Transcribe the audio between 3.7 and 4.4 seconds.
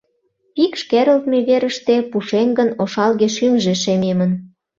шемемын.